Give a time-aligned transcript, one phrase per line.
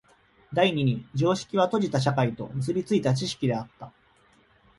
[0.51, 3.93] 第二に常識は閉じた社会と結び付いた知識であった。